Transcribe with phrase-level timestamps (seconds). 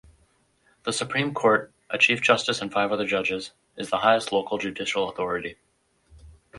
[0.81, 5.57] The Supreme Court-a chief justice and five other judges-is the highest local judicial authority.